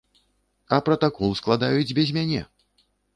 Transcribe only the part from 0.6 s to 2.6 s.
А пратакол складаюць без мяне!